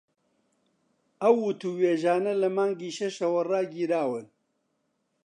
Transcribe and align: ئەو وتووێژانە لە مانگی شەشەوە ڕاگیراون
ئەو 1.21 1.35
وتووێژانە 1.47 2.33
لە 2.41 2.49
مانگی 2.57 2.95
شەشەوە 2.97 3.41
ڕاگیراون 3.49 4.25